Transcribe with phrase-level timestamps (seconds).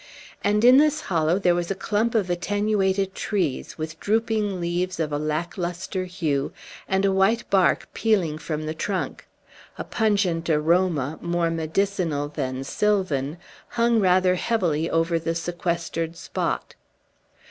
[0.43, 5.19] And in this hollow was a clump of attenuated trees, with drooping leaves of a
[5.19, 6.51] lacklustre hue,
[6.87, 9.27] and a white bark peeling from the trunk;
[9.77, 13.37] a pungent aroma, more medicinal than sylvan,
[13.67, 16.73] hung rather heavily over the sequestered spot.